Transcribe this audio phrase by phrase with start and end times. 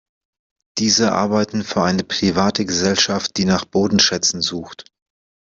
[0.79, 4.85] Diese arbeiten für eine private Gesellschaft, die nach Bodenschätzen sucht.